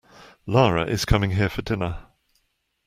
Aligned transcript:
Lara 0.47 0.87
is 0.87 1.05
coming 1.05 1.29
here 1.29 1.47
for 1.47 1.61
dinner. 1.61 2.07